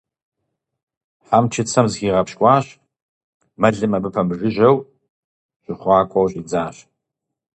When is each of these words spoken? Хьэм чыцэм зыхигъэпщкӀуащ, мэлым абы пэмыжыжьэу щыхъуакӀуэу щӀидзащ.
Хьэм 1.25 1.45
чыцэм 1.53 1.85
зыхигъэпщкӀуащ, 1.91 2.65
мэлым 3.59 3.91
абы 3.97 4.09
пэмыжыжьэу 4.13 4.77
щыхъуакӀуэу 5.63 6.29
щӀидзащ. 6.31 6.77